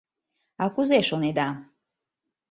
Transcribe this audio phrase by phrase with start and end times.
[0.63, 1.49] —А кузе шонеда...